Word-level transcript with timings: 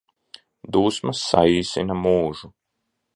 Dusmas 0.77 1.21
saīsina 1.25 1.99
mūžu 2.07 2.51